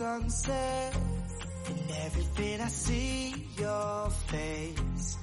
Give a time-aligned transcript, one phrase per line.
[0.00, 0.96] Sunset,
[1.66, 5.19] and everything I see your face.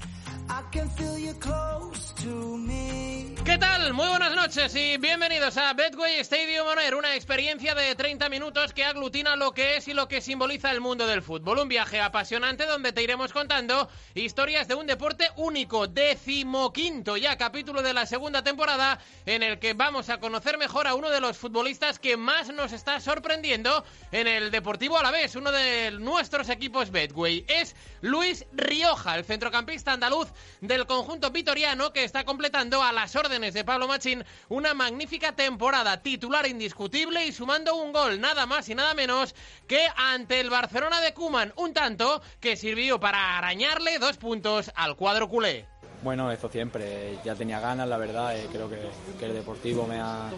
[3.43, 3.93] ¿Qué tal?
[3.93, 8.73] Muy buenas noches y bienvenidos a Betway Stadium On Air, una experiencia de 30 minutos
[8.73, 11.59] que aglutina lo que es y lo que simboliza el mundo del fútbol.
[11.59, 17.81] Un viaje apasionante donde te iremos contando historias de un deporte único, decimoquinto ya capítulo
[17.81, 21.37] de la segunda temporada, en el que vamos a conocer mejor a uno de los
[21.37, 27.45] futbolistas que más nos está sorprendiendo en el Deportivo Alavés, uno de nuestros equipos Betway.
[27.47, 30.27] Es Luis Rioja, el centrocampista andaluz
[30.61, 36.01] del conjunto vitoriano que está completando a las órdenes de Pablo Machín una magnífica temporada
[36.01, 39.35] titular indiscutible y sumando un gol nada más y nada menos
[39.67, 44.95] que ante el Barcelona de Cuman, un tanto que sirvió para arañarle dos puntos al
[44.95, 45.65] cuadro culé.
[46.03, 48.77] Bueno, esto siempre, ya tenía ganas, la verdad, eh, creo que,
[49.25, 50.29] el Deportivo me ha,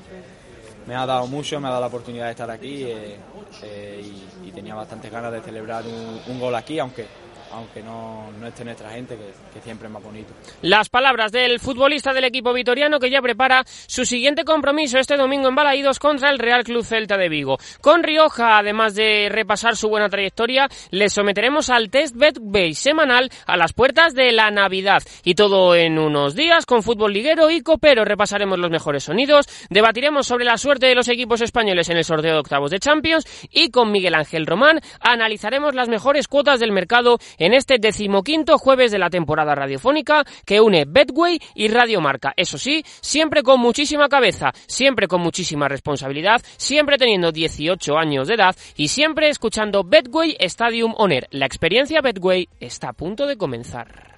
[0.87, 3.17] me ha dado mucho, me ha dado la oportunidad de estar aquí eh,
[3.63, 4.13] eh,
[4.45, 7.05] y, tenía bastantes ganas de celebrar un gol aquí, aunque
[7.51, 10.33] aunque no, no esté nuestra gente, que, siempre es más bonito.
[10.61, 15.49] Las palabras del futbolista del equipo vitoriano que ya prepara su siguiente compromiso este domingo
[15.49, 17.57] en Balaídos contra el Real Club Celta de Vigo.
[17.81, 23.57] Con Rioja, además de repasar su buena trayectoria, le someteremos al test Betway semanal a
[23.57, 25.03] las puertas de la Navidad.
[25.23, 28.05] Y todo en unos días con fútbol liguero y copero.
[28.05, 32.33] Repasaremos los mejores sonidos, debatiremos sobre la suerte de los equipos españoles en el sorteo
[32.33, 37.17] de octavos de Champions y con Miguel Ángel Román analizaremos las mejores cuotas del mercado
[37.39, 42.33] en este decimoquinto jueves de la temporada radiofónica que une Betway y Radio Marca.
[42.37, 48.35] Eso sí, siempre con muchísima cabeza, siempre con muchísima responsabilidad, siempre teniendo 18 años de
[48.35, 51.27] edad y siempre escuchando Betway Stadium On Air.
[51.31, 54.09] La experiencia Betway está a punto de comenzar.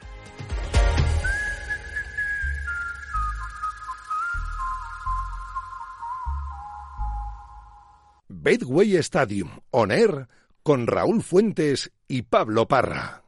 [8.27, 10.27] Betway Stadium On Air
[10.63, 13.23] con Raúl Fuentes y Pablo Parra.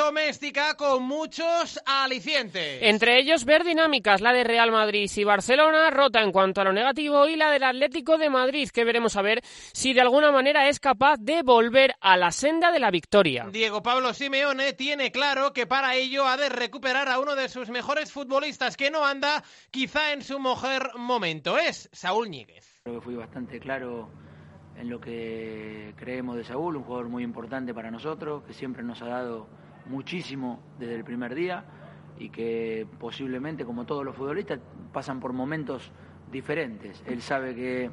[0.00, 2.78] Doméstica con muchos alicientes.
[2.80, 6.72] Entre ellos ver dinámicas, la de Real Madrid y Barcelona, rota en cuanto a lo
[6.72, 10.70] negativo, y la del Atlético de Madrid, que veremos a ver si de alguna manera
[10.70, 13.46] es capaz de volver a la senda de la victoria.
[13.52, 17.68] Diego Pablo Simeone tiene claro que para ello ha de recuperar a uno de sus
[17.68, 21.58] mejores futbolistas que no anda quizá en su mejor momento.
[21.58, 22.80] Es Saúl Ñíguez.
[22.84, 24.08] Creo que fui bastante claro
[24.78, 29.02] en lo que creemos de Saúl, un jugador muy importante para nosotros, que siempre nos
[29.02, 31.64] ha dado muchísimo desde el primer día
[32.18, 34.60] y que posiblemente, como todos los futbolistas,
[34.92, 35.90] pasan por momentos
[36.30, 37.02] diferentes.
[37.06, 37.90] Él sabe que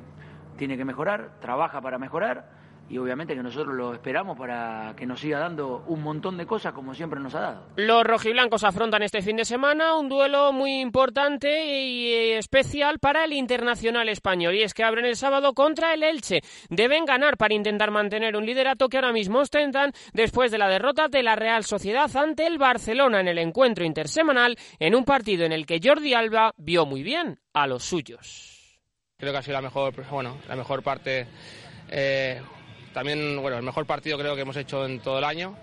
[0.58, 2.57] tiene que mejorar, trabaja para mejorar
[2.90, 6.74] y obviamente que nosotros lo esperamos para que nos siga dando un montón de cosas
[6.74, 7.68] como siempre nos ha dado.
[7.76, 13.34] Los rojiblancos afrontan este fin de semana un duelo muy importante y especial para el
[13.34, 16.42] internacional español y es que abren el sábado contra el Elche.
[16.70, 21.08] Deben ganar para intentar mantener un liderato que ahora mismo ostentan después de la derrota
[21.08, 25.52] de la Real Sociedad ante el Barcelona en el encuentro intersemanal en un partido en
[25.52, 28.80] el que Jordi Alba vio muy bien a los suyos.
[29.18, 31.26] Creo que ha sido la mejor, bueno, la mejor parte
[31.90, 32.42] eh,
[32.98, 35.56] también, bueno, el mejor partido creo que hemos hecho en todo el año.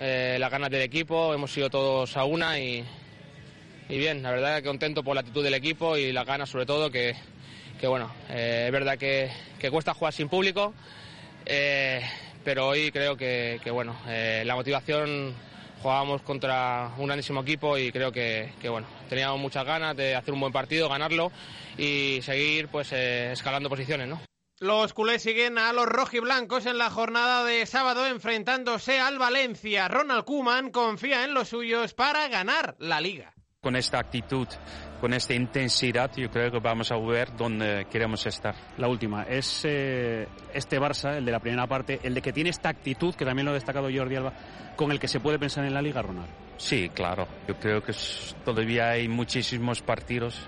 [0.00, 2.84] Eh, las ganas del equipo, hemos sido todos a una y,
[3.88, 6.66] y, bien, la verdad que contento por la actitud del equipo y las ganas sobre
[6.66, 7.14] todo, que,
[7.80, 9.30] que bueno, eh, es verdad que,
[9.60, 10.74] que, cuesta jugar sin público,
[11.46, 12.02] eh,
[12.42, 15.32] pero hoy creo que, que bueno, la motivación
[15.80, 20.34] jugábamos contra un grandísimo equipo y creo que, que, bueno, teníamos muchas ganas de hacer
[20.34, 21.30] un buen partido, ganarlo
[21.78, 24.29] y seguir pues escalando posiciones, ¿no?
[24.62, 29.88] Los culés siguen a los rojiblancos en la jornada de sábado enfrentándose al Valencia.
[29.88, 33.32] Ronald Koeman confía en los suyos para ganar la liga.
[33.62, 34.46] Con esta actitud,
[35.00, 38.54] con esta intensidad, yo creo que vamos a ver dónde queremos estar.
[38.76, 42.50] La última, es eh, este Barça, el de la primera parte, el de que tiene
[42.50, 44.34] esta actitud, que también lo ha destacado Jordi Alba,
[44.76, 46.49] con el que se puede pensar en la Liga, Ronald.
[46.60, 47.26] Sí, claro.
[47.48, 47.94] Yo creo que
[48.44, 50.46] todavía hay muchísimos partidos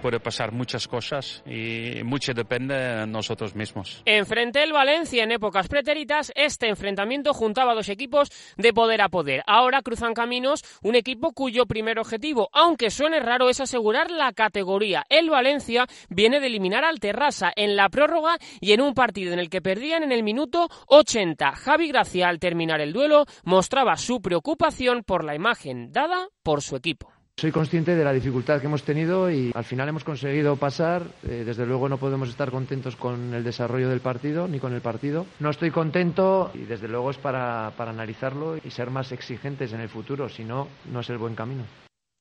[0.00, 4.02] puede pasar muchas cosas y mucho depende de nosotros mismos.
[4.04, 9.42] Enfrente el Valencia en épocas pretéritas, este enfrentamiento juntaba dos equipos de poder a poder.
[9.46, 15.04] Ahora cruzan caminos un equipo cuyo primer objetivo, aunque suene raro, es asegurar la categoría.
[15.08, 19.38] El Valencia viene de eliminar al Terrassa en la prórroga y en un partido en
[19.38, 21.52] el que perdían en el minuto 80.
[21.52, 25.49] Javi Gracia al terminar el duelo mostraba su preocupación por la imagen
[25.90, 27.10] dada por su equipo.
[27.36, 31.04] Soy consciente de la dificultad que hemos tenido y al final hemos conseguido pasar.
[31.26, 34.82] Eh, desde luego no podemos estar contentos con el desarrollo del partido ni con el
[34.82, 35.24] partido.
[35.38, 39.80] No estoy contento y desde luego es para, para analizarlo y ser más exigentes en
[39.80, 41.64] el futuro, si no, no es el buen camino.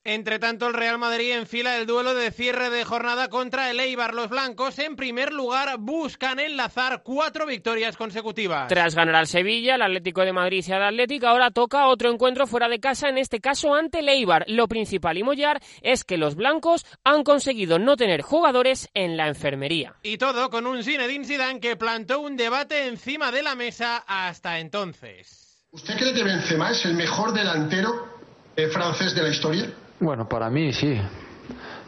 [0.06, 4.14] Entre tanto, el Real Madrid enfila el duelo de cierre de jornada contra el Eibar.
[4.14, 8.70] Los blancos, en primer lugar, buscan enlazar cuatro victorias consecutivas.
[8.70, 12.48] Tras ganar al Sevilla, el Atlético de Madrid y al Atlético, ahora toca otro encuentro
[12.48, 14.46] fuera de casa, en este caso ante el Eibar.
[14.48, 19.28] Lo principal y mollar es que los blancos han conseguido no tener jugadores en la
[19.28, 19.96] enfermería.
[20.02, 24.60] Y todo con un Zinedine Zidane que plantó un debate encima de la mesa hasta
[24.60, 25.68] entonces.
[25.72, 28.08] ¿Usted cree que Benzema es el mejor delantero
[28.56, 29.70] eh, francés de la historia?
[30.00, 31.00] Bueno, para mí sí.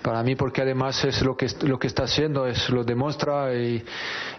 [0.01, 3.83] Para mí porque además es lo que lo que está haciendo es lo demuestra y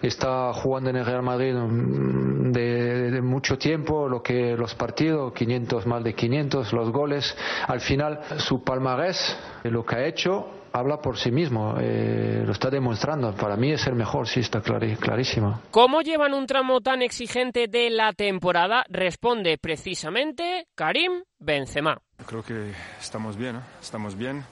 [0.01, 5.31] está jugando en el Real Madrid mm, de, de, mucho tiempo lo que los partidos
[5.31, 7.33] 500 más de 500 los goles
[7.65, 12.69] al final su palmarés lo que ha hecho habla por sí mismo, eh, lo está
[12.69, 13.33] demostrando.
[13.35, 15.61] Para mí es el mejor, sí, está clarí, clarísimo.
[15.69, 18.83] ¿Cómo llevan un tramo tan exigente de la temporada?
[18.89, 21.99] Responde precisamente Karim Benzema.
[22.25, 23.61] Creo que estamos bien, ¿no?
[23.81, 24.43] estamos bien.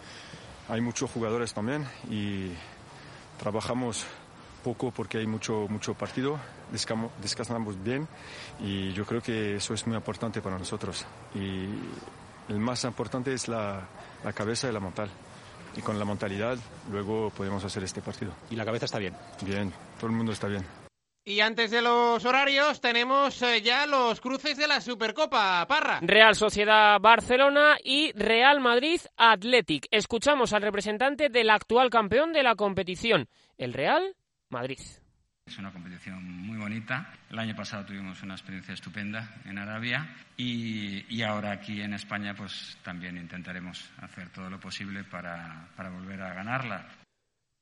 [0.70, 2.52] Hay muchos jugadores también y
[3.40, 4.06] trabajamos
[4.64, 6.38] poco porque hay mucho, mucho partido,
[7.20, 8.08] descansamos bien
[8.60, 11.04] y yo creo que eso es muy importante para nosotros.
[11.34, 11.66] Y
[12.48, 13.82] el más importante es la,
[14.24, 15.10] la cabeza y la mental
[15.76, 16.58] y con la mentalidad
[16.92, 18.34] luego podemos hacer este partido.
[18.50, 19.14] ¿Y la cabeza está bien?
[19.44, 20.66] Bien, todo el mundo está bien.
[21.24, 26.00] Y antes de los horarios tenemos eh, ya los cruces de la Supercopa, Parra.
[26.02, 29.88] Real Sociedad Barcelona y Real Madrid Athletic.
[29.92, 34.16] Escuchamos al representante del actual campeón de la competición, el Real
[34.50, 34.80] Madrid.
[35.52, 37.12] Es una competición muy bonita.
[37.30, 42.78] El año pasado tuvimos una experiencia estupenda en Arabia y, ahora aquí en España pues
[42.82, 46.88] también intentaremos hacer todo lo posible para volver a ganarla.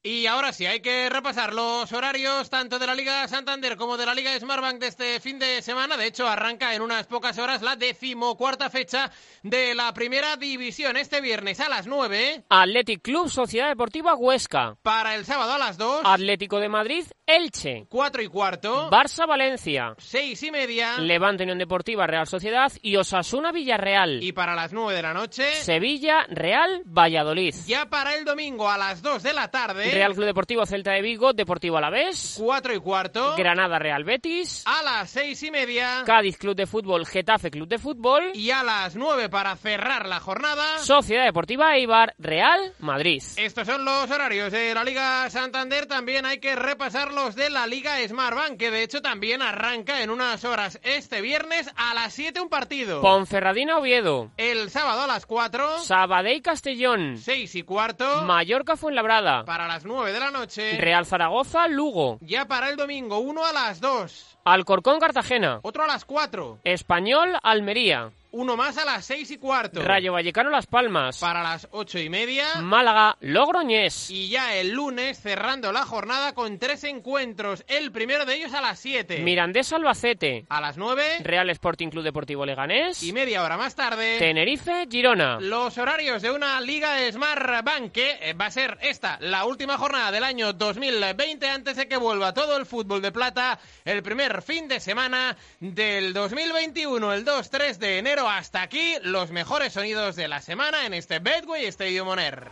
[0.02, 4.06] Y ahora sí, hay que repasar los horarios tanto de la Liga Santander como de
[4.06, 5.98] la Liga Smartbank de este fin de semana.
[5.98, 9.12] De hecho, arranca en unas pocas horas la decimocuarta fecha
[9.44, 10.96] de la primera división.
[10.96, 12.46] Este viernes a las 9.
[12.48, 14.78] Athletic Club Sociedad Deportiva Huesca.
[14.84, 16.04] Para el sábado a las 2.
[16.06, 17.86] Atlético de Madrid Elche.
[17.90, 18.90] 4 y cuarto.
[18.90, 19.96] Barça Valencia.
[19.98, 20.98] 6 y media.
[20.98, 24.24] Levante Unión Deportiva Real Sociedad y Osasuna Villarreal.
[24.24, 25.56] Y para las 9 de la noche.
[25.56, 27.54] Sevilla Real Valladolid.
[27.68, 29.89] Ya para el domingo a las 2 de la tarde.
[29.92, 32.36] Real Club Deportivo Celta de Vigo, Deportivo Alavés.
[32.40, 33.36] 4 y cuarto.
[33.36, 34.64] Granada Real Betis.
[34.66, 36.04] A las 6 y media.
[36.06, 38.32] Cádiz Club de Fútbol, Getafe Club de Fútbol.
[38.34, 40.80] Y a las 9 para cerrar la jornada.
[40.80, 43.22] Sociedad Deportiva Eibar, Real Madrid.
[43.38, 45.86] Estos son los horarios de la Liga Santander.
[45.86, 50.10] También hay que repasar los de la Liga Smartbank, que de hecho también arranca en
[50.10, 53.02] unas horas este viernes a las 7 un partido.
[53.02, 54.32] Ponferradina Oviedo.
[54.38, 55.80] El sábado a las 4.
[55.80, 57.18] Sabadell Castellón.
[57.18, 58.24] 6 y cuarto.
[58.24, 59.46] Mallorca Fuenlabrada.
[59.46, 60.78] Para las 9 de la noche.
[60.78, 62.18] Real Zaragoza, Lugo.
[62.22, 64.39] Ya para el domingo, uno a las 2.
[64.46, 65.60] Alcorcón, Cartagena.
[65.64, 66.60] Otro a las 4.
[66.64, 68.12] Español, Almería.
[68.32, 69.82] Uno más a las 6 y cuarto.
[69.82, 71.18] Rayo Vallecano, Las Palmas.
[71.18, 72.62] Para las 8 y media.
[72.62, 74.12] Málaga, Logroñés.
[74.12, 77.64] Y ya el lunes cerrando la jornada con tres encuentros.
[77.68, 79.22] El primero de ellos a las 7.
[79.22, 80.46] Mirandés, Albacete.
[80.48, 81.22] A las 9.
[81.24, 83.02] Real Sporting Club Deportivo Leganés.
[83.02, 84.20] Y media hora más tarde.
[84.20, 85.40] Tenerife, Girona.
[85.40, 89.80] Los horarios de una Liga de Smart Bank que va a ser esta, la última
[89.80, 93.60] jornada del año 2020 antes de que vuelva todo el fútbol de plata.
[93.86, 98.30] El primer fin de semana del 2021, el 2-3 de enero.
[98.30, 102.50] Hasta aquí los mejores sonidos de la semana en este Bedway Stadium On Air.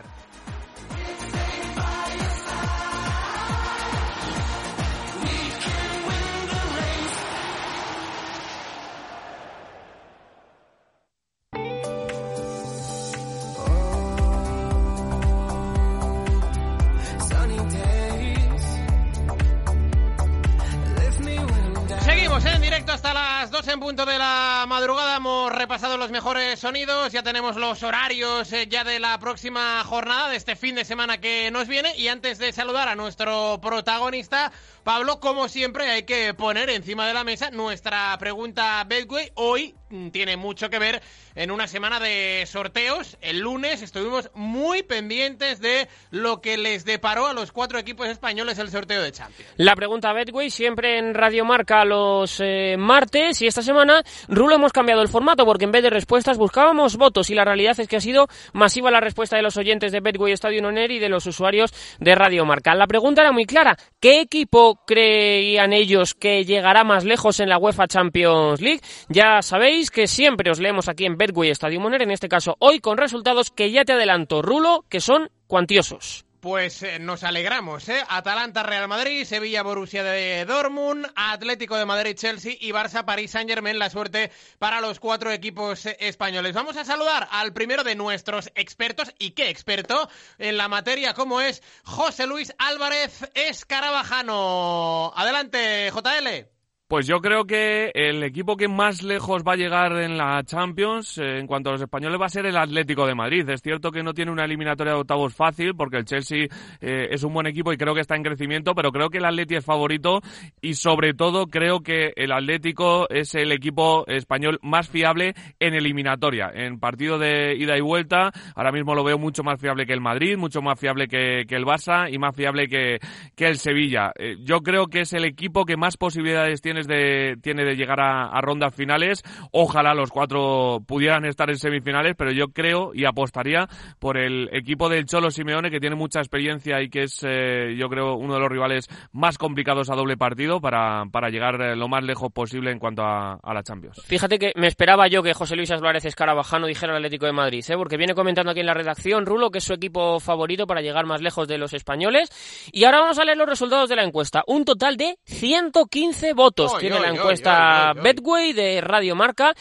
[22.88, 27.56] Hasta las 2 en punto de la madrugada, hemos repasado los mejores sonidos, ya tenemos
[27.56, 31.68] los horarios eh, ya de la próxima jornada, de este fin de semana que nos
[31.68, 31.94] viene.
[31.96, 34.52] Y antes de saludar a nuestro protagonista,
[34.88, 39.30] Pablo, como siempre, hay que poner encima de la mesa nuestra pregunta Bedway.
[39.34, 41.02] Hoy mm, tiene mucho que ver
[41.34, 43.18] en una semana de sorteos.
[43.20, 48.58] El lunes estuvimos muy pendientes de lo que les deparó a los cuatro equipos españoles
[48.58, 49.52] el sorteo de Champions.
[49.58, 54.72] La pregunta Betway siempre en Radio Marca los eh, martes y esta semana Rulo hemos
[54.72, 57.96] cambiado el formato porque en vez de respuestas buscábamos votos y la realidad es que
[57.96, 61.26] ha sido masiva la respuesta de los oyentes de Betway Estadio Oner y de los
[61.26, 62.74] usuarios de Radio Marca.
[62.74, 63.76] La pregunta era muy clara.
[64.00, 68.80] ¿Qué equipo creían ellos que llegará más lejos en la UEFA Champions League?
[69.08, 72.80] Ya sabéis que siempre os leemos aquí en Betway Estadio Moner, en este caso hoy
[72.80, 76.27] con resultados que ya te adelanto, Rulo, que son cuantiosos.
[76.40, 78.00] Pues eh, nos alegramos, ¿eh?
[78.08, 83.50] Atalanta, Real Madrid, Sevilla, Borussia de Dortmund, Atlético de Madrid, Chelsea y Barça, París, Saint
[83.50, 83.76] Germain.
[83.78, 84.30] La suerte
[84.60, 86.54] para los cuatro equipos eh, españoles.
[86.54, 91.40] Vamos a saludar al primero de nuestros expertos, y qué experto en la materia, como
[91.40, 95.12] es José Luis Álvarez Escarabajano.
[95.16, 96.57] Adelante, JL.
[96.88, 101.18] Pues yo creo que el equipo que más lejos va a llegar en la Champions,
[101.18, 103.46] eh, en cuanto a los españoles, va a ser el Atlético de Madrid.
[103.50, 106.46] Es cierto que no tiene una eliminatoria de octavos fácil, porque el Chelsea
[106.80, 109.26] eh, es un buen equipo y creo que está en crecimiento, pero creo que el
[109.26, 110.22] Atlético es favorito
[110.62, 116.50] y sobre todo creo que el Atlético es el equipo español más fiable en eliminatoria.
[116.54, 120.00] En partido de ida y vuelta, ahora mismo lo veo mucho más fiable que el
[120.00, 122.98] Madrid, mucho más fiable que, el Barça y más fiable que,
[123.36, 124.10] que el Sevilla.
[124.18, 128.00] Eh, yo creo que es el equipo que más posibilidades tiene de, tiene de llegar
[128.00, 129.22] a, rondas finales.
[129.52, 133.68] Ojalá los cuatro pudieran estar en semifinales, pero yo creo y apostaría
[133.98, 137.88] por el equipo del Cholo Simeone, que tiene mucha experiencia y que es, eh, yo
[137.88, 141.88] creo, uno de los rivales más complicados a doble partido para, para llegar eh, lo
[141.88, 144.00] más lejos posible en cuanto a, la Champions.
[144.04, 147.64] Fíjate que me esperaba yo que José Luis Álvarez Escarabajano dijera el Atlético de Madrid,
[147.68, 147.76] ¿eh?
[147.76, 151.06] porque viene comentando aquí en la redacción, Rulo, que es su equipo favorito para llegar
[151.06, 152.30] más lejos de los españoles.
[152.72, 154.42] Y ahora vamos a leer los resultados de la encuesta.
[154.46, 159.54] Un total de 115 votos tiene la encuesta Betway de Radio Marca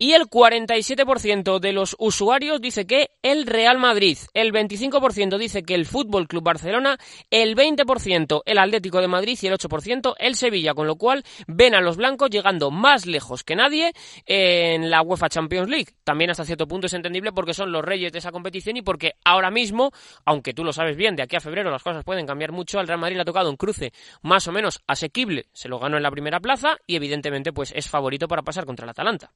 [0.00, 5.74] y el 47% de los usuarios dice que el Real Madrid, el 25% dice que
[5.74, 6.96] el Fútbol Club Barcelona,
[7.28, 11.74] el 20% el Atlético de Madrid y el 8% el Sevilla, con lo cual ven
[11.74, 13.92] a los blancos llegando más lejos que nadie
[14.24, 15.92] en la UEFA Champions League.
[16.02, 19.16] También hasta cierto punto es entendible porque son los reyes de esa competición y porque
[19.22, 19.92] ahora mismo,
[20.24, 22.88] aunque tú lo sabes bien, de aquí a febrero las cosas pueden cambiar mucho, al
[22.88, 23.92] Real Madrid le ha tocado un cruce
[24.22, 27.86] más o menos asequible, se lo ganó en la primera plaza y evidentemente pues es
[27.86, 29.30] favorito para pasar contra el Atalanta.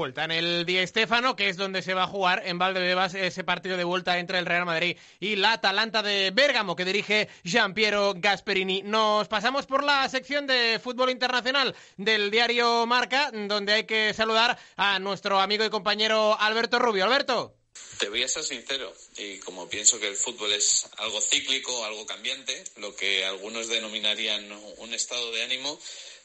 [0.00, 3.44] Vuelta en el Di Stéfano, que es donde se va a jugar en Valdebebas ese
[3.44, 7.74] partido de vuelta entre el Real Madrid y la Atalanta de Bérgamo, que dirige Gian
[7.74, 8.80] Piero Gasperini.
[8.80, 14.58] Nos pasamos por la sección de fútbol internacional del diario Marca, donde hay que saludar
[14.76, 17.04] a nuestro amigo y compañero Alberto Rubio.
[17.04, 17.54] Alberto.
[17.98, 22.06] Te voy a ser sincero, y como pienso que el fútbol es algo cíclico, algo
[22.06, 25.78] cambiante, lo que algunos denominarían un estado de ánimo,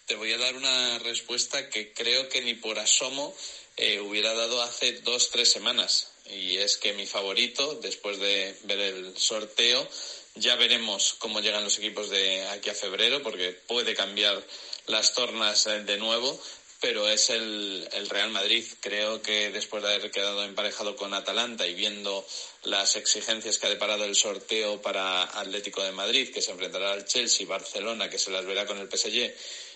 [0.06, 3.36] te voy a dar una respuesta que creo que ni por asomo
[3.78, 6.12] eh, hubiera dado hace dos, tres semanas.
[6.30, 9.88] Y es que mi favorito, después de ver el sorteo,
[10.36, 14.44] ya veremos cómo llegan los equipos de aquí a febrero, porque puede cambiar
[14.88, 16.40] las tornas eh, de nuevo,
[16.82, 18.64] pero es el, el, Real Madrid.
[18.82, 22.26] Creo que después de haber quedado emparejado con Atalanta y viendo
[22.64, 27.06] las exigencias que ha deparado el sorteo para Atlético de Madrid, que se enfrentará al
[27.06, 29.34] Chelsea, Barcelona, que se las verá con el PSG,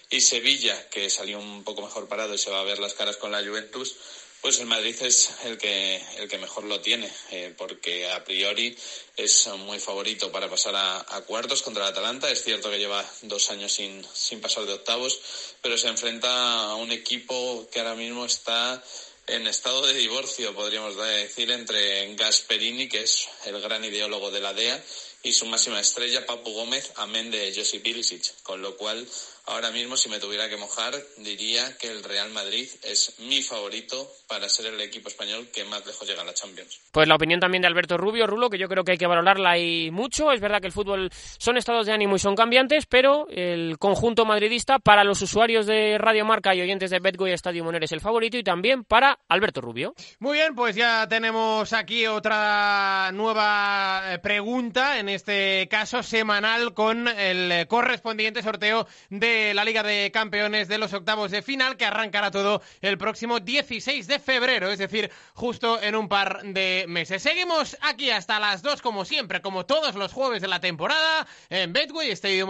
[0.10, 3.18] y Sevilla, que salió un poco mejor parado y se va a ver las caras
[3.18, 3.96] con la Juventus,
[4.42, 8.76] pues el Madrid es el que, el que mejor lo tiene, eh, porque a priori
[9.18, 12.32] es muy favorito para pasar a, cuartos contra el Atalanta.
[12.32, 15.20] Es cierto que lleva dos años sin, sin pasar de octavos,
[15.62, 18.82] pero se enfrenta a un equipo que ahora mismo está
[19.28, 24.54] en estado de divorcio, podríamos decir, entre Gasperini, que es el gran ideólogo de la
[24.54, 24.84] DEA,
[25.22, 28.42] y su máxima estrella, Papu Gómez, amén de Josip Ilicic.
[28.42, 29.06] Con lo cual,
[29.50, 34.10] ahora mismo, si me tuviera que mojar, diría que el Real Madrid es mi favorito
[34.28, 36.80] para ser el equipo español que más lejos llega a la Champions.
[36.92, 39.58] Pues la opinión también de Alberto Rubio, Rulo, que yo creo que hay que valorarla
[39.58, 40.32] y mucho.
[40.32, 44.26] Es verdad que el fútbol son estados de ánimo y son cambiantes, pero el conjunto
[44.26, 47.92] madridista para los usuarios de Radio Marca y oyentes de Betgo y Estadio Moner es
[47.92, 49.96] el favorito y también para Alberto Rubio.
[50.20, 57.08] Muy bien, pues ya tenemos aquí otra nueva eh, pregunta en este caso semanal con
[57.08, 62.32] el correspondiente sorteo de la Liga de Campeones de los octavos de final que arrancará
[62.32, 67.24] todo el próximo 16 de febrero, es decir, justo en un par de meses.
[67.24, 71.74] Seguimos aquí hasta las 2 como siempre, como todos los jueves de la temporada en
[71.74, 72.50] Betway Stadium.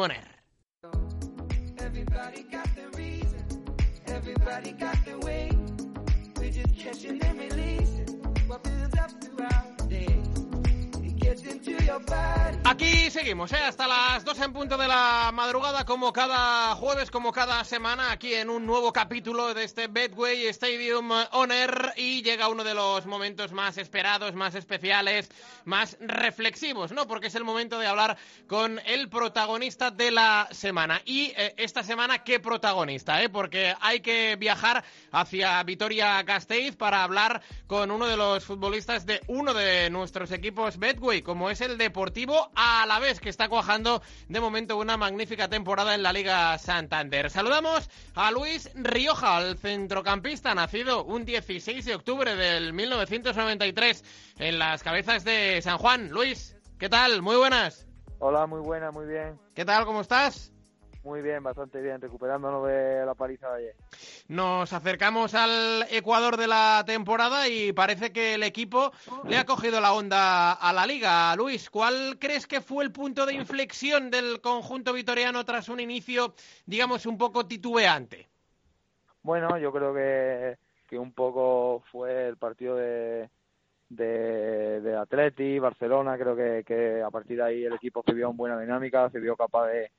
[4.08, 4.74] Everybody
[12.66, 13.58] Aquí seguimos, ¿eh?
[13.58, 18.36] hasta las 2 en punto de la madrugada, como cada jueves, como cada semana, aquí
[18.36, 21.94] en un nuevo capítulo de este Betway Stadium On Air.
[21.96, 25.32] Y llega uno de los momentos más esperados, más especiales,
[25.66, 27.08] más reflexivos, ¿no?
[27.08, 31.02] Porque es el momento de hablar con el protagonista de la semana.
[31.06, 33.24] Y eh, esta semana, ¿qué protagonista?
[33.24, 33.30] Eh?
[33.30, 39.54] Porque hay que viajar hacia Vitoria-Gasteiz para hablar con uno de los futbolistas de uno
[39.54, 44.40] de nuestros equipos Betway, como es el Deportivo a la vez que está cuajando de
[44.40, 47.30] momento una magnífica temporada en la Liga Santander.
[47.30, 54.04] Saludamos a Luis Rioja, el centrocampista nacido un 16 de octubre del 1993
[54.38, 56.10] en las cabezas de San Juan.
[56.10, 57.22] Luis, ¿qué tal?
[57.22, 57.88] Muy buenas.
[58.20, 59.40] Hola, muy buena, muy bien.
[59.56, 59.86] ¿Qué tal?
[59.86, 60.52] ¿Cómo estás?
[61.04, 63.76] Muy bien, bastante bien, recuperándonos de la paliza de ayer.
[64.28, 68.92] Nos acercamos al Ecuador de la temporada y parece que el equipo
[69.28, 71.34] le ha cogido la onda a la liga.
[71.38, 76.34] Luis, ¿cuál crees que fue el punto de inflexión del conjunto vitoriano tras un inicio,
[76.66, 78.28] digamos, un poco titubeante?
[79.24, 83.30] Bueno, yo creo que, que un poco fue el partido de,
[83.88, 88.30] de, de Atleti, Barcelona, creo que, que a partir de ahí el equipo se vio
[88.30, 89.92] en buena dinámica, se vio capaz de,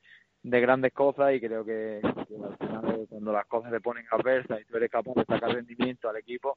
[0.43, 4.61] de grandes cosas y creo que, que al final cuando las cosas se ponen adversas
[4.61, 6.57] y tú eres capaz de sacar rendimiento al equipo,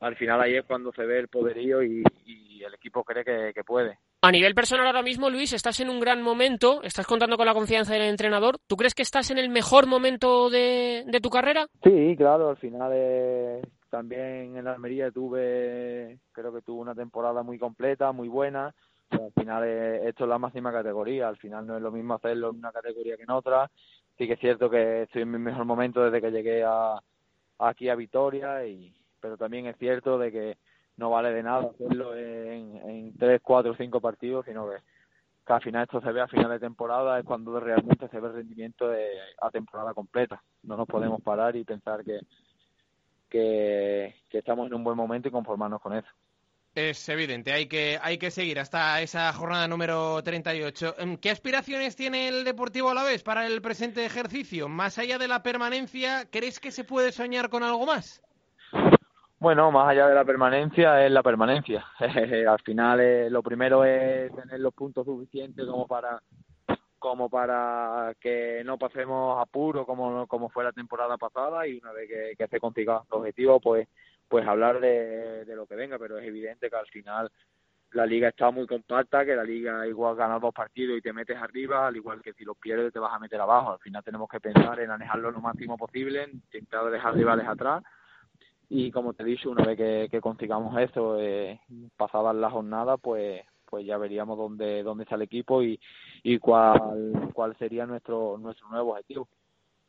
[0.00, 3.52] al final ahí es cuando se ve el poderío y, y el equipo cree que,
[3.54, 3.98] que puede.
[4.22, 7.54] A nivel personal ahora mismo, Luis, estás en un gran momento, estás contando con la
[7.54, 8.58] confianza del entrenador.
[8.66, 11.66] ¿Tú crees que estás en el mejor momento de, de tu carrera?
[11.82, 17.42] Sí, claro, al final eh, también en la Almería tuve, creo que tuve una temporada
[17.42, 18.74] muy completa, muy buena.
[19.10, 22.14] Sea, al final eh, esto es la máxima categoría, al final no es lo mismo
[22.14, 23.70] hacerlo en una categoría que en otra.
[24.16, 27.00] Sí que es cierto que estoy en mi mejor momento desde que llegué a,
[27.58, 30.58] aquí a Vitoria, y, pero también es cierto de que
[30.96, 34.76] no vale de nada hacerlo en, en tres, cuatro, cinco partidos, sino que,
[35.46, 38.28] que al final esto se ve a final de temporada, es cuando realmente se ve
[38.28, 39.06] el rendimiento de,
[39.40, 40.42] a temporada completa.
[40.64, 42.18] No nos podemos parar y pensar que,
[43.30, 46.08] que, que estamos en un buen momento y conformarnos con eso.
[46.78, 50.94] Es evidente, hay que, hay que seguir hasta esa jornada número 38.
[50.98, 54.68] Em, ¿Qué aspiraciones tiene el Deportivo Alavés para el presente ejercicio?
[54.68, 58.22] Más allá de la permanencia, ¿crees que se puede soñar con algo más?
[59.40, 61.84] Bueno, más allá de la permanencia es la permanencia.
[61.98, 66.22] Al final eh, lo primero es tener los puntos suficientes como para
[67.00, 72.08] como para que no pasemos apuro como como fue la temporada pasada y una vez
[72.08, 73.88] que, que esté contigo el objetivo pues
[74.28, 77.30] pues hablar de, de lo que venga pero es evidente que al final
[77.92, 81.36] la liga está muy compacta que la liga igual ganas dos partidos y te metes
[81.38, 83.72] arriba al igual que si los pierdes te vas a meter abajo.
[83.72, 87.82] Al final tenemos que pensar en alejarlo lo máximo posible en intentar dejar rivales atrás.
[88.68, 91.60] Y como te he dicho una vez que, consigamos eso eh,
[91.96, 95.78] pasadas las jornadas pues pues ya veríamos dónde dónde está el equipo y,
[96.22, 99.28] y cuál cuál sería nuestro nuestro nuevo objetivo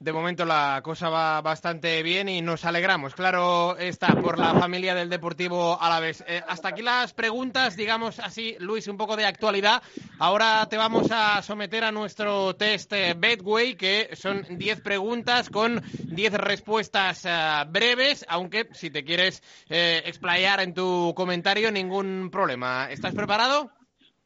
[0.02, 4.96] De momento la cosa va bastante bien y nos alegramos, claro está, por la familia
[4.96, 6.24] del Deportivo Alavés.
[6.26, 9.84] Eh, hasta aquí las preguntas, digamos así, Luis, un poco de actualidad.
[10.18, 15.82] Ahora te vamos a someter a nuestro test eh, Betway, que son 10 preguntas con
[15.84, 22.90] 10 respuestas eh, breves, aunque si te quieres explayar en tu comentario, ningún problema.
[22.90, 23.70] ¿Estás preparado?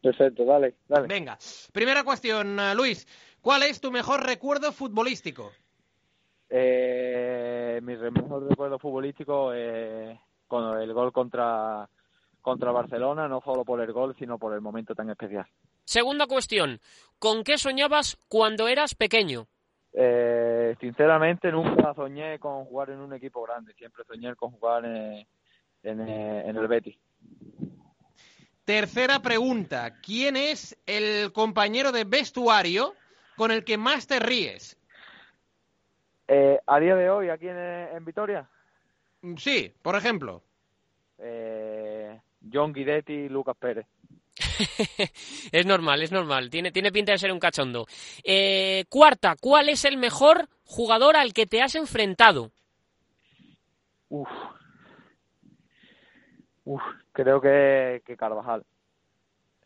[0.03, 1.39] perfecto dale dale Venga,
[1.71, 3.07] primera cuestión, Luis.
[3.41, 5.51] ¿Cuál es tu mejor recuerdo futbolístico?
[6.55, 11.89] Eh, mi mejor recuerdo futbolístico eh, con el gol contra
[12.41, 15.47] contra Barcelona no solo por el gol sino por el momento tan especial
[15.85, 16.79] Segunda cuestión,
[17.19, 19.47] ¿con qué soñabas cuando eras pequeño?
[19.91, 25.27] Eh, sinceramente nunca soñé con jugar en un equipo grande, siempre soñé con jugar en,
[25.83, 26.95] en, eh, en el Betis.
[28.65, 29.99] Tercera pregunta.
[30.01, 32.93] ¿Quién es el compañero de vestuario
[33.35, 34.77] con el que más te ríes?
[36.27, 38.47] Eh, a día de hoy, aquí en, en Vitoria,
[39.21, 40.41] Mm, Sí, por ejemplo.
[41.17, 42.19] eh,
[42.51, 43.85] John Guidetti y Lucas Pérez.
[45.51, 46.49] Es normal, es normal.
[46.49, 47.85] Tiene, tiene pinta de ser un cachondo.
[48.23, 52.51] Eh, cuarta, ¿cuál es el mejor jugador al que te has enfrentado?
[54.09, 54.29] Uf.
[56.65, 56.81] Uf,
[57.11, 58.65] creo que, que Carvajal.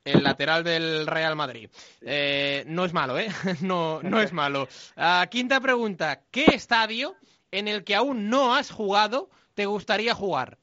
[0.08, 1.70] El lateral del Real Madrid.
[2.02, 3.28] Eh, no es malo, ¿eh?
[3.62, 4.68] No, no es malo.
[4.96, 6.22] Ah, quinta pregunta.
[6.32, 7.16] ¿Qué estadio
[7.52, 10.58] en el que aún no has jugado te gustaría jugar?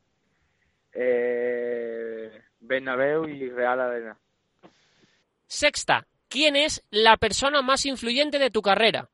[0.93, 2.31] Eh,
[2.61, 4.17] Bernabéu y Real Arena.
[5.47, 9.09] Sexta, ¿quién es la persona más influyente de tu carrera?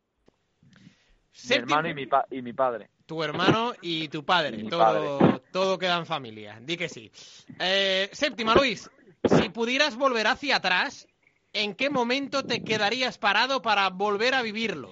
[1.48, 2.90] Mi hermano y mi, pa- y mi padre.
[3.06, 4.62] tu hermano y tu padre.
[4.64, 5.40] Todo, padre.
[5.52, 6.58] todo queda en familia.
[6.60, 7.10] Di que sí.
[7.58, 8.90] Eh, séptima, Luis.
[9.24, 11.06] Si pudieras volver hacia atrás,
[11.52, 14.90] ¿en qué momento te quedarías parado para volver a vivirlo?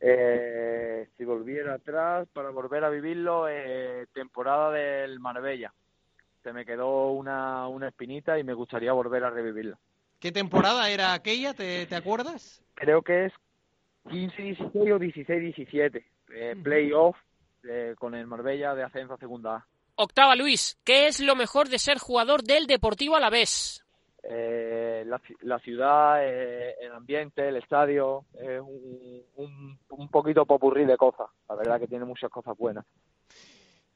[0.00, 5.72] Eh, si volviera atrás para volver a vivirlo, eh, temporada del Marbella.
[6.42, 9.78] Se me quedó una, una espinita y me gustaría volver a revivirla.
[10.20, 11.54] ¿Qué temporada era aquella?
[11.54, 12.62] ¿Te, te acuerdas?
[12.74, 13.32] Creo que es
[14.06, 16.04] 15-16 o 16-17.
[16.30, 17.16] Eh, playoff
[17.64, 19.66] eh, con el Marbella de ascenso a segunda A.
[20.00, 23.84] Octava, Luis, ¿qué es lo mejor de ser jugador del Deportivo Alavés?
[24.22, 30.84] Eh, la, la ciudad, eh, el ambiente, el estadio, es un, un, un poquito popurrí
[30.84, 31.26] de cosas.
[31.48, 32.86] La verdad que tiene muchas cosas buenas.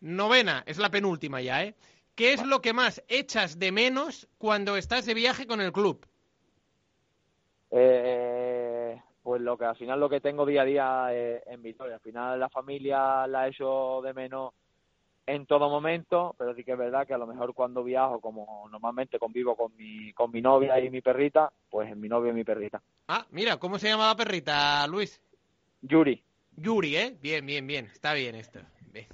[0.01, 1.77] Novena, es la penúltima ya, ¿eh?
[2.17, 6.05] ¿Qué es lo que más echas de menos cuando estás de viaje con el club?
[7.71, 11.95] Eh, pues lo que al final lo que tengo día a día eh, en Vitoria.
[11.95, 14.53] Al final la familia la echo de menos
[15.27, 18.69] en todo momento, pero sí que es verdad que a lo mejor cuando viajo, como
[18.71, 22.35] normalmente convivo con mi, con mi novia y mi perrita, pues en mi novia y
[22.35, 22.83] mi perrita.
[23.09, 25.21] Ah, mira, ¿cómo se llama la perrita, Luis?
[25.83, 26.23] Yuri.
[26.57, 27.17] Yuri, ¿eh?
[27.21, 27.87] Bien, bien, bien.
[27.87, 28.61] Está bien esto.
[28.93, 29.07] Bien,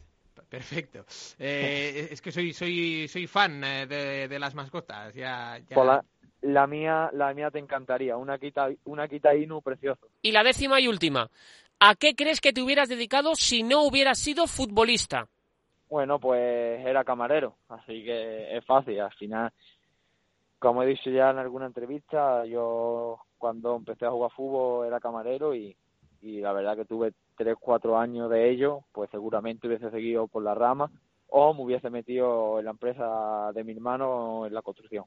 [0.48, 1.04] Perfecto.
[1.38, 5.14] Eh, es que soy soy soy fan eh, de, de las mascotas.
[5.14, 6.04] Ya, ya- Pues la,
[6.42, 10.08] la mía, la mía te encantaría, una quita, una quita Inu precioso.
[10.22, 11.30] Y la décima y última,
[11.80, 15.28] ¿a qué crees que te hubieras dedicado si no hubieras sido futbolista?
[15.88, 19.00] Bueno, pues era camarero, así que es fácil.
[19.00, 19.52] Al final,
[20.58, 25.54] como he dicho ya en alguna entrevista, yo cuando empecé a jugar fútbol era camarero
[25.54, 25.74] y,
[26.20, 30.42] y la verdad que tuve tres, cuatro años de ello, pues seguramente hubiese seguido por
[30.42, 30.90] la rama
[31.28, 35.04] o me hubiese metido en la empresa de mi hermano en la construcción.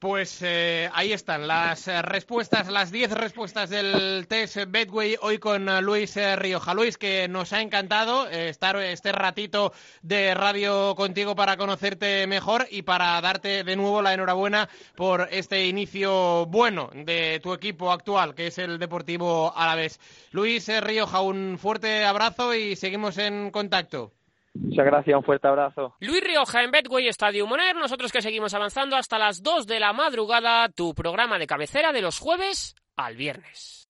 [0.00, 5.68] Pues eh, ahí están las eh, respuestas, las 10 respuestas del test Betway hoy con
[5.68, 6.72] eh, Luis Rioja.
[6.72, 12.80] Luis, que nos ha encantado estar este ratito de radio contigo para conocerte mejor y
[12.80, 18.46] para darte de nuevo la enhorabuena por este inicio bueno de tu equipo actual, que
[18.46, 20.00] es el Deportivo Alavés.
[20.30, 24.14] Luis Rioja, un fuerte abrazo y seguimos en contacto.
[24.54, 25.94] Muchas gracias, un fuerte abrazo.
[26.00, 29.80] Luis Rioja en Betway Stadium On Air, nosotros que seguimos avanzando hasta las 2 de
[29.80, 33.80] la madrugada, tu programa de cabecera de los jueves al viernes.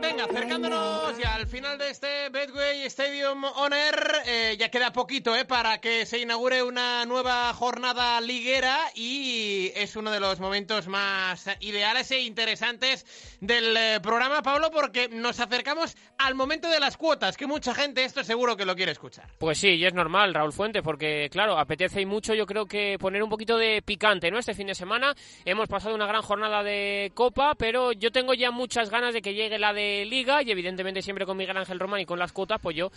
[0.00, 5.44] Venga, acercándonos ya final de este Betway Stadium On Air, eh, ya queda poquito eh,
[5.44, 11.48] para que se inaugure una nueva jornada liguera y es uno de los momentos más
[11.60, 13.06] ideales e interesantes
[13.40, 18.02] del eh, programa, Pablo, porque nos acercamos al momento de las cuotas, que mucha gente
[18.02, 19.28] esto seguro que lo quiere escuchar.
[19.38, 22.96] Pues sí, y es normal, Raúl Fuentes, porque claro, apetece y mucho yo creo que
[22.98, 24.40] poner un poquito de picante, ¿no?
[24.40, 25.14] Este fin de semana
[25.44, 29.34] hemos pasado una gran jornada de Copa, pero yo tengo ya muchas ganas de que
[29.34, 32.58] llegue la de Liga y evidentemente siempre con Miguel Ángel Román y con las cuotas,
[32.58, 32.90] pues yo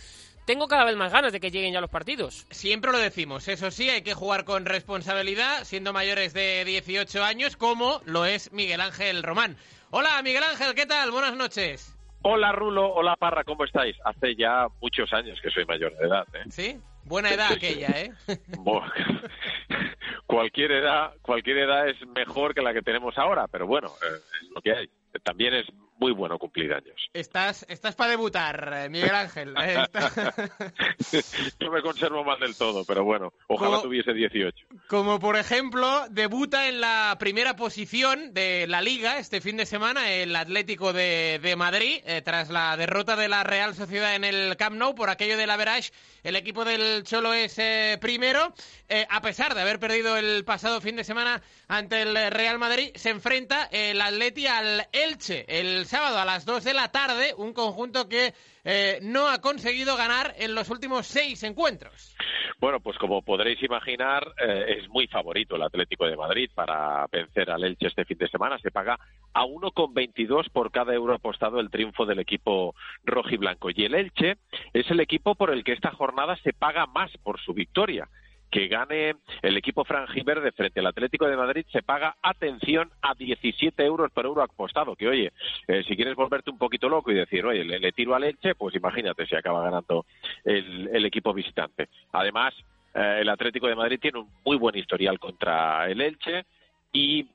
[0.46, 2.46] tengo cada vez más ganas de que lleguen ya los partidos.
[2.50, 7.58] Siempre lo decimos, eso sí, hay que jugar con responsabilidad, siendo mayores de 18 años,
[7.58, 9.58] como lo es Miguel Ángel Román.
[9.90, 11.10] Hola, Miguel Ángel, ¿qué tal?
[11.10, 11.94] Buenas noches.
[12.22, 13.96] Hola Rulo, hola Parra, ¿cómo estáis?
[14.02, 16.26] Hace ya muchos años que soy mayor de edad.
[16.32, 16.44] ¿eh?
[16.48, 16.80] ¿Sí?
[17.04, 18.12] Buena edad aquella, ¿eh?
[20.26, 24.48] Cualquier edad, cualquier edad es mejor que la que tenemos ahora, pero bueno, eh, es
[24.54, 24.90] lo que hay.
[25.22, 25.66] También es
[25.98, 27.08] muy bueno cumplir años.
[27.12, 29.54] Estás, estás para debutar, eh, Miguel Ángel.
[29.62, 29.84] Eh,
[31.60, 33.82] Yo me conservo mal del todo, pero bueno, ojalá ¿Cómo?
[33.82, 34.66] tuviese 18.
[34.88, 40.10] Como por ejemplo, debuta en la primera posición de la liga este fin de semana
[40.12, 44.56] el Atlético de, de Madrid, eh, tras la derrota de la Real Sociedad en el
[44.56, 45.90] Camp Nou por aquello de la Verage.
[46.22, 48.52] El equipo del Cholo es eh, primero,
[48.90, 52.90] Eh, a pesar de haber perdido el pasado fin de semana ante el Real Madrid,
[52.94, 57.52] se enfrenta el Atleti al Elche el sábado a las 2 de la tarde, un
[57.52, 62.14] conjunto que eh, no ha conseguido ganar en los últimos seis encuentros.
[62.60, 67.50] Bueno, pues como podréis imaginar, eh, es muy favorito el Atlético de Madrid para vencer
[67.50, 68.58] al Elche este fin de semana.
[68.58, 68.98] Se paga
[69.32, 72.74] a 1,22 por cada euro apostado el triunfo del equipo
[73.04, 73.70] rojiblanco.
[73.70, 74.36] Y el Elche
[74.72, 78.08] es el equipo por el que esta jornada se paga más por su victoria.
[78.50, 83.84] Que gane el equipo franjiverde frente al Atlético de Madrid se paga, atención, a 17
[83.84, 84.96] euros por euro apostado.
[84.96, 85.32] Que oye,
[85.66, 88.54] eh, si quieres volverte un poquito loco y decir, oye, le, le tiro al Elche,
[88.54, 90.06] pues imagínate si acaba ganando
[90.44, 91.88] el, el equipo visitante.
[92.12, 92.54] Además,
[92.94, 96.44] eh, el Atlético de Madrid tiene un muy buen historial contra el Elche
[96.92, 97.26] y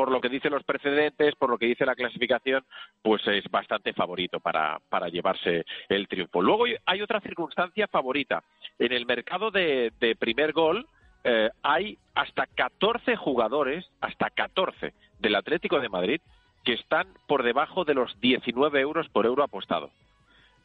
[0.00, 2.64] por lo que dicen los precedentes, por lo que dice la clasificación,
[3.02, 6.40] pues es bastante favorito para, para llevarse el triunfo.
[6.40, 8.42] Luego hay otra circunstancia favorita.
[8.78, 10.86] En el mercado de, primer gol
[11.22, 16.20] eh, hay hasta 14 jugadores, hasta 14 del Atlético de Madrid
[16.64, 19.90] que están por debajo de los 19 euros por euro apostado.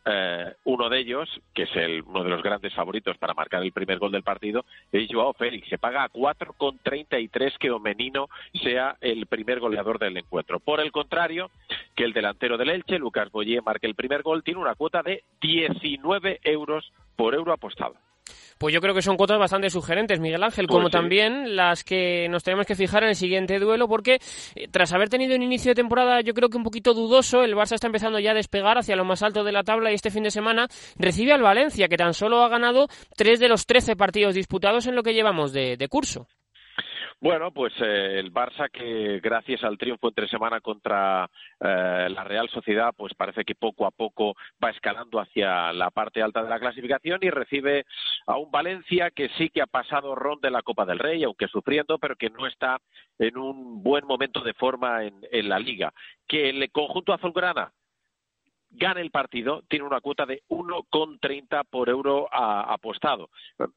[0.06, 3.72] Eh, uno de ellos, que es el, uno de los grandes favoritos para marcar el
[3.72, 5.68] primer gol del partido, es Joao Félix.
[5.68, 8.30] Se paga a 4,33 que Omenino
[8.62, 10.60] sea el primer goleador del encuentro.
[10.60, 11.50] Por el contrario,
[11.96, 15.24] que el delantero del Elche, Lucas Boyer, marque el primer gol, tiene una cuota de
[15.42, 17.96] 19 euros por euro apostado.
[18.58, 20.98] Pues yo creo que son cuotas bastante sugerentes, Miguel Ángel, como Pues sí.
[20.98, 24.20] también las que nos tenemos que fijar en el siguiente duelo, porque
[24.56, 27.56] eh, tras haber tenido un inicio de temporada yo creo que un poquito dudoso, el
[27.56, 30.10] Barça está empezando ya a despegar hacia lo más alto de la tabla y este
[30.12, 33.96] fin de semana recibe al Valencia, que tan solo ha ganado tres de los 13
[33.96, 36.28] partidos disputados en lo que llevamos de, de curso.
[37.22, 42.50] Bueno, pues eh, el Barça que gracias al triunfo entre semana contra eh, la Real
[42.50, 46.60] Sociedad, pues parece que poco a poco va escalando hacia la parte alta de la
[46.60, 47.86] clasificación y recibe
[48.28, 51.48] a un Valencia que sí que ha pasado ron de la Copa del Rey, aunque
[51.48, 52.80] sufriendo, pero que no está
[53.18, 55.94] en un buen momento de forma en, en la liga.
[56.28, 57.72] Que el conjunto azulgrana
[58.78, 63.30] gane el partido, tiene una cuota de 1,30 por euro a- apostado.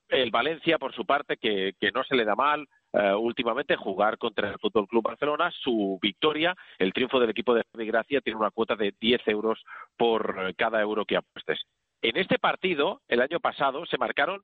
[0.09, 4.18] El Valencia, por su parte, que, que no se le da mal eh, últimamente jugar
[4.18, 8.51] contra el Fútbol Club Barcelona, su victoria, el triunfo del equipo de Gracia, tiene una
[8.51, 9.62] cuota de 10 euros
[9.96, 11.61] por cada euro que apuestes.
[12.03, 14.42] En este partido, el año pasado, se marcaron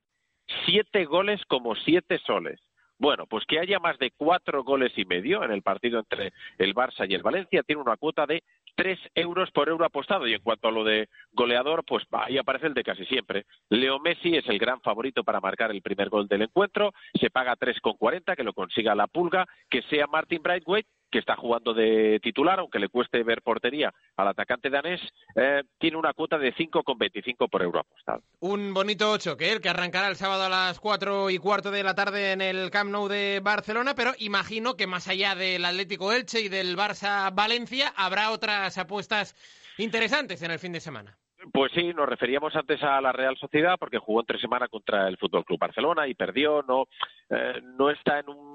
[0.67, 2.61] siete goles como siete soles.
[2.99, 6.75] Bueno, pues que haya más de cuatro goles y medio en el partido entre el
[6.75, 8.43] Barça y el Valencia tiene una cuota de
[8.75, 10.27] tres euros por euro apostado.
[10.27, 13.47] Y en cuanto a lo de goleador, pues ahí aparece el de casi siempre.
[13.69, 16.93] Leo Messi es el gran favorito para marcar el primer gol del encuentro.
[17.21, 19.47] Se paga 3,40, que lo consiga la pulga.
[19.69, 20.85] Que sea Martin Brightway,
[21.15, 25.01] que está jugando de titular, aunque le cueste ver portería al atacante danés,
[25.37, 28.21] eh, tiene una cuota de 5,25 por euro apostado.
[28.41, 31.85] Un bonito 8 que el que arrancará el sábado a las 4 y cuarto de
[31.85, 36.11] la tarde en el Camp Nou de Barcelona, pero imagino que más allá del Atlético
[36.11, 39.37] Elche y del Barça Valencia habrá otras apuestas
[39.79, 41.17] interesantes en el fin de semana.
[41.53, 45.19] Pues sí, nos referíamos antes a la Real Sociedad porque jugó entre semana contra el
[45.19, 46.63] Fútbol Club Barcelona y perdió.
[46.63, 46.87] No,
[47.29, 48.54] eh, no está en un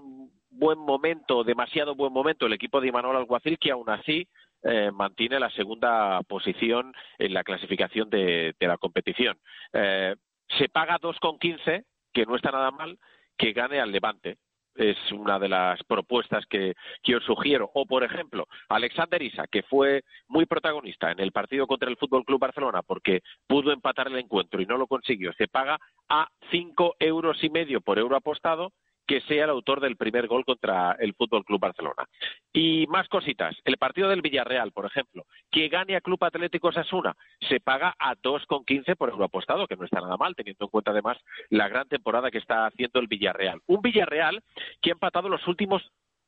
[0.50, 4.28] buen momento, demasiado buen momento el equipo de Imanol Alguacil que aún así
[4.64, 9.40] eh, mantiene la segunda posición en la clasificación de, la competición.
[9.74, 10.16] Eh,
[10.58, 12.98] se paga 2,15, que no está nada mal,
[13.38, 14.38] que gane al Levante
[14.80, 17.70] es una de las propuestas que, que os sugiero.
[17.74, 22.24] O, por ejemplo, Alexander Isa, que fue muy protagonista en el partido contra el Fútbol
[22.24, 25.34] Club Barcelona porque pudo empatar el encuentro y no lo consiguió.
[25.34, 28.72] Se paga a cinco euros y medio por euro apostado
[29.10, 32.08] que sea el autor del primer gol contra el Fútbol Club Barcelona.
[32.54, 33.56] Y más cositas.
[33.66, 37.18] El partido del Villarreal, por ejemplo, que gane a Club Atlético Sasuna,
[37.50, 40.92] se paga a 2,15 por euro apostado, que no está nada mal, teniendo en cuenta
[40.92, 41.18] además
[41.50, 43.62] la gran temporada que está haciendo el Villarreal.
[43.66, 44.44] Un Villarreal
[44.80, 45.82] que ha empatado los últimos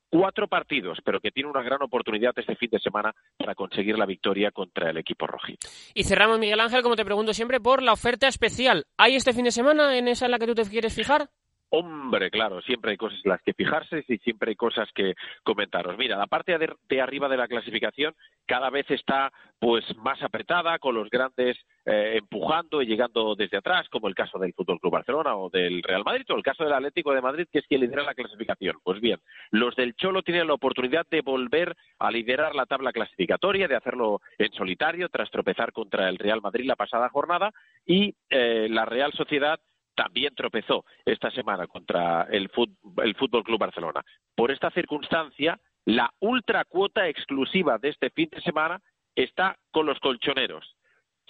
[0.10, 4.08] cuatro partidos, pero que tiene una gran oportunidad este fin de semana para conseguir la
[4.08, 5.67] victoria contra el equipo rojito.
[5.94, 8.86] Y cerramos, Miguel Ángel, como te pregunto siempre, por la oferta especial.
[8.98, 11.30] ¿Hay este fin de semana en esa en la que tú te quieres fijar?
[11.73, 15.97] Hombre, claro, siempre hay cosas en las que fijarse y siempre hay cosas que comentaros.
[15.97, 18.13] Mira, la parte de, arriba de la clasificación
[18.45, 23.88] cada vez está pues más apretada, con los grandes eh, empujando y llegando desde atrás,
[23.88, 26.73] como el caso del Fútbol Club Barcelona o del Real Madrid, o el caso del
[26.73, 28.75] Atlético de Madrid, que es quien lidera la clasificación.
[28.84, 33.69] Pues bien, los del Cholo tienen la oportunidad de volver a liderar la tabla clasificatoria,
[33.69, 37.53] de hacerlo en solitario, tras tropezar contra el Real Madrid la pasada jornada,
[37.86, 39.57] y eh, la Real Sociedad
[40.04, 44.04] también tropezó esta semana contra el Fútbol, el Fútbol Club Barcelona.
[44.36, 48.82] Por esta circunstancia, la ultra cuota exclusiva de este fin de semana
[49.16, 50.76] está con los colchoneros.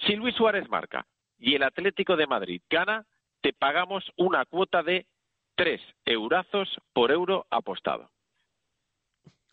[0.06, 1.06] Si Luis Suárez marca
[1.38, 3.04] y el Atlético de Madrid gana,
[3.42, 5.04] te pagamos una cuota de
[5.54, 8.10] tres eurazos por euro apostado.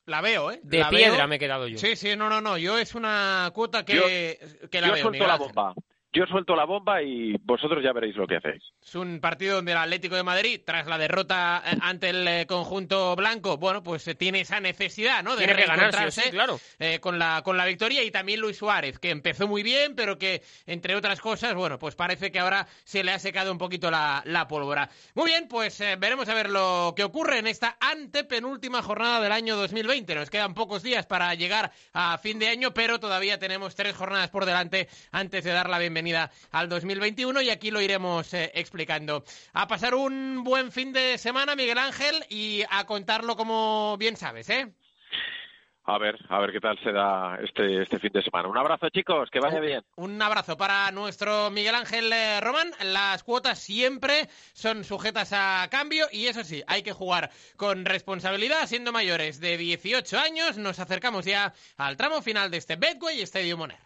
[0.05, 0.61] La veo, ¿eh?
[0.63, 1.27] De La piedra veo.
[1.27, 1.77] me he quedado yo.
[1.77, 2.57] Sí, sí, no, no, no.
[2.57, 4.39] Yo es una cuota que,
[4.71, 5.01] que la Yo veo.
[5.01, 5.51] suelto Miguel la Ángel.
[5.53, 5.73] bomba.
[6.11, 8.63] Yo suelto la bomba y vosotros ya veréis lo que hacéis.
[8.81, 12.45] Es un partido donde el Atlético de Madrid, tras la derrota eh, ante el eh,
[12.47, 15.35] conjunto blanco, bueno, pues eh, tiene esa necesidad, ¿no?
[15.35, 16.59] De Tiene que ganar, sí o reencontrarse sí, claro.
[16.79, 18.01] eh, con, la, con la victoria.
[18.01, 21.93] Y también Luis Suárez, que empezó muy bien, pero que, entre otras cosas, bueno, pues
[21.93, 24.89] parece que ahora se le ha secado un poquito la, la pólvora.
[25.13, 29.31] Muy bien, pues eh, veremos a ver lo que ocurre en esta antepenúltima jornada del
[29.31, 30.15] año 2020.
[30.15, 34.31] Nos quedan pocos días para llegar a fin de año, pero todavía tenemos tres jornadas
[34.31, 35.98] por delante antes de dar la bienvenida
[36.51, 39.23] al 2021 y aquí lo iremos eh, explicando.
[39.53, 44.49] A pasar un buen fin de semana, Miguel Ángel, y a contarlo como bien sabes,
[44.49, 44.73] ¿eh?
[45.89, 48.47] a ver, a ver qué tal se da este, este fin de semana.
[48.47, 49.81] Un abrazo, chicos, que vaya bien.
[49.95, 52.71] Un abrazo para nuestro Miguel Ángel eh, Román.
[52.83, 58.67] Las cuotas siempre son sujetas a cambio y eso sí, hay que jugar con responsabilidad.
[58.67, 63.61] Siendo mayores de 18 años, nos acercamos ya al tramo final de este Betway Stadium
[63.61, 63.79] On Air.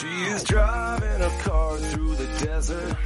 [0.00, 2.96] She's driving a car through the desert.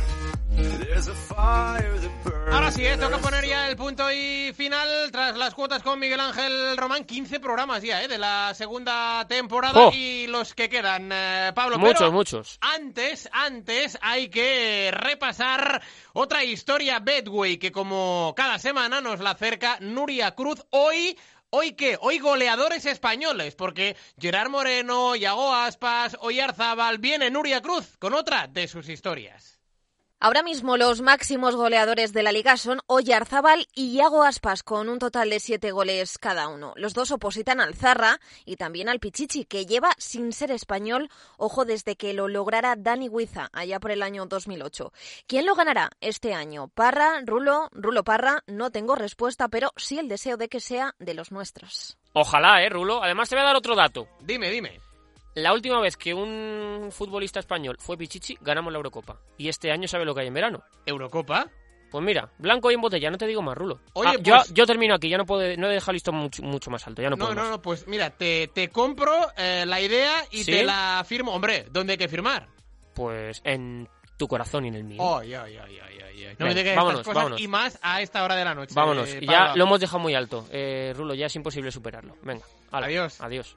[0.57, 2.55] There's a fire that burns.
[2.55, 6.21] Ahora sí, eh, toca poner ya el punto y final tras las cuotas con Miguel
[6.21, 7.05] Ángel Román.
[7.05, 9.91] 15 programas ya eh, de la segunda temporada Oh.
[9.93, 11.79] y los que quedan, eh, Pablo.
[11.79, 12.59] Muchos, pero muchos.
[12.61, 19.79] Antes, antes hay que repasar otra historia Bedway que como cada semana nos la acerca
[19.81, 20.65] Nuria Cruz.
[20.71, 21.19] Hoy
[21.57, 21.97] ¿Hoy qué?
[22.01, 28.67] Hoy goleadores españoles, porque Gerard Moreno, Yago Aspas, Oyarzábal, viene Nuria Cruz con otra de
[28.67, 29.54] sus historias.
[30.25, 34.99] Ahora mismo los máximos goleadores de la liga son Oyarzábal y Iago Aspas, con un
[34.99, 36.73] total de siete goles cada uno.
[36.77, 41.67] Los dos opositan al Zarra y también al Pichichi, que lleva sin ser español, ojo,
[41.67, 44.95] desde que lo lograra Dani Huiza, allá por el año 2008.
[45.27, 46.69] ¿Quién lo ganará este año?
[46.69, 48.45] ¿Parra, Rulo, Rulo Parra?
[48.47, 51.99] No tengo respuesta, pero sí el deseo de que sea de los nuestros.
[52.15, 53.03] Ojalá, ¿eh, Rulo?
[53.05, 54.09] Además te voy a dar otro dato.
[54.23, 54.81] Dime, dime.
[55.35, 59.19] La última vez que un futbolista español fue Pichichi, ganamos la Eurocopa.
[59.37, 60.63] Y este año sabe lo que hay en verano.
[60.87, 61.49] ¿Eurocopa?
[61.91, 63.81] Pues mira, blanco y en botella, no te digo más, Rulo.
[63.93, 66.43] Oye, Ah, yo, pues- yo termino aquí, ya no puedo, no he dejado listo mucho,
[66.43, 67.51] mucho más alto, ya no, No, puedo no, más.
[67.51, 70.51] no, pues mira, te, te compro eh, la idea y ¿Sí?
[70.53, 71.33] te la firmo.
[71.33, 72.49] Hombre, ¿dónde hay que firmar?
[72.95, 75.19] Pues en tu corazón y en el mío.
[75.19, 75.35] Ay.
[76.39, 77.41] No me digas vámonos, cosas vámonos.
[77.41, 78.73] y más a esta hora de la noche.
[78.75, 80.47] Vámonos, eh, ya lo hemos dejado muy alto.
[80.51, 82.17] Eh, Rulo, ya es imposible superarlo.
[82.23, 83.21] Venga, Adiós.
[83.21, 83.57] Adiós.